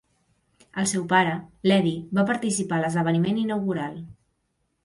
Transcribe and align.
El 0.83 0.87
seu 0.91 1.03
pare, 1.11 1.35
l'Eddy, 1.71 1.93
va 2.21 2.25
participar 2.31 2.79
a 2.81 2.83
l'esdeveniment 2.87 3.39
inaugural. 3.47 4.05